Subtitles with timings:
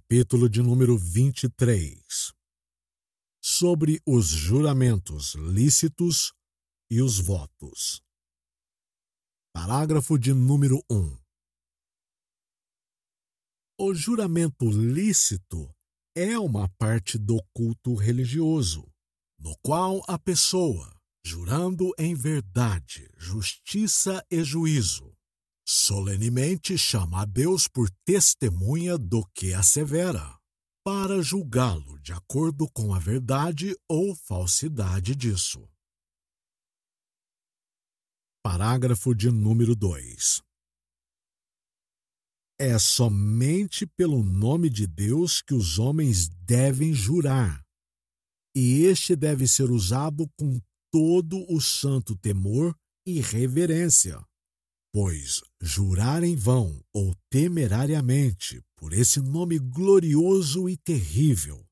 [0.00, 2.32] capítulo de número 23.
[3.42, 6.32] Sobre os juramentos lícitos
[6.90, 8.02] e os votos.
[9.52, 11.18] Parágrafo de número 1.
[13.78, 15.70] O juramento lícito
[16.14, 18.90] é uma parte do culto religioso,
[19.38, 25.09] no qual a pessoa, jurando em verdade, justiça e juízo,
[25.70, 30.36] solenemente chama a Deus por testemunha do que assevera,
[30.84, 35.64] para julgá-lo de acordo com a verdade ou falsidade disso.
[38.42, 40.42] Parágrafo de número 2.
[42.58, 47.64] É somente pelo nome de Deus que os homens devem jurar,
[48.56, 54.20] e este deve ser usado com todo o santo temor e reverência
[54.92, 61.64] Pois jurar em vão ou temerariamente por esse nome glorioso e terrível,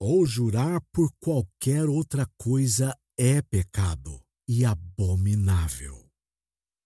[0.00, 6.08] ou jurar por qualquer outra coisa é pecado e abominável.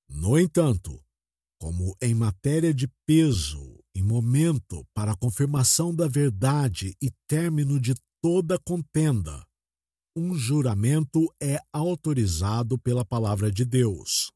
[0.09, 0.99] No entanto,
[1.61, 7.95] como em matéria de peso e momento para a confirmação da verdade e término de
[8.23, 9.45] toda contenda,
[10.17, 14.31] um juramento é autorizado pela palavra de Deus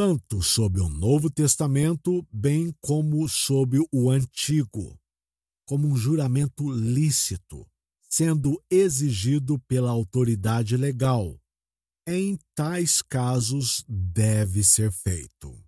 [0.00, 4.98] tanto sob o Novo Testamento, bem como sob o Antigo,
[5.66, 7.68] como um juramento lícito,
[8.08, 11.38] sendo exigido pela autoridade legal.
[12.08, 15.62] Em tais casos, deve ser feito.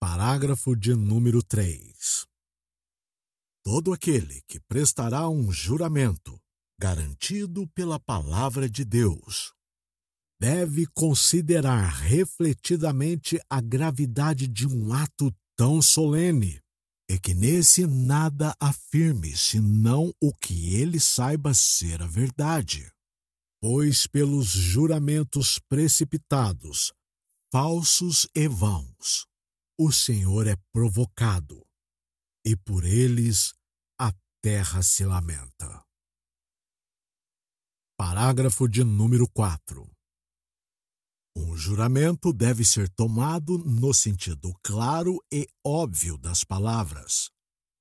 [0.00, 2.24] Parágrafo de número 3.
[3.64, 6.40] Todo aquele que prestará um juramento
[6.78, 9.52] garantido pela palavra de Deus
[10.42, 16.60] deve considerar refletidamente a gravidade de um ato tão solene
[17.08, 22.90] e que nesse nada afirme senão o que ele saiba ser a verdade.
[23.60, 26.92] Pois pelos juramentos precipitados,
[27.52, 29.28] falsos e vãos,
[29.78, 31.64] o Senhor é provocado,
[32.44, 33.54] e por eles
[33.96, 35.84] a terra se lamenta.
[37.96, 39.91] Parágrafo de número 4.
[41.44, 47.30] Um juramento deve ser tomado no sentido claro e óbvio das palavras,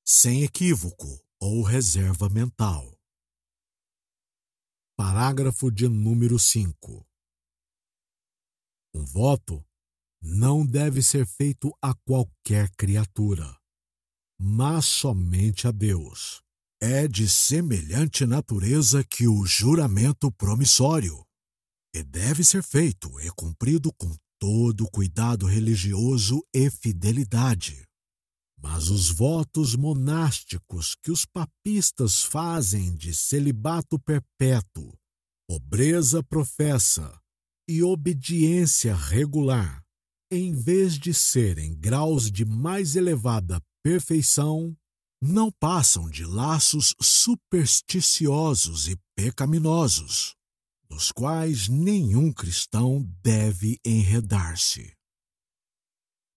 [0.04, 3.00] sem equívoco ou reserva mental.
[4.98, 7.06] Parágrafo de número 5.
[8.96, 9.64] Um voto
[10.20, 13.56] não deve ser feito a qualquer criatura,
[14.40, 16.42] mas somente a Deus.
[16.82, 21.24] É de semelhante natureza que o juramento promissório
[21.94, 27.86] e deve ser feito e cumprido com todo cuidado religioso e fidelidade.
[28.58, 34.98] Mas os votos monásticos que os papistas fazem de celibato perpétuo,
[35.48, 37.20] pobreza professa
[37.68, 39.84] e obediência regular,
[40.32, 44.76] em vez de serem graus de mais elevada perfeição,
[45.22, 50.36] não passam de laços supersticiosos e pecaminosos
[50.92, 55.01] nos quais nenhum cristão deve enredar-se.